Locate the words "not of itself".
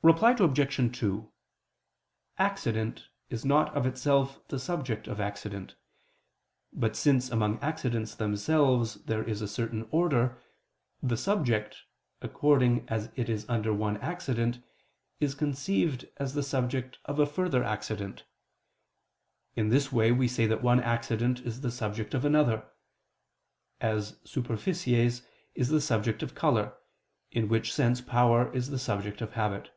3.44-4.38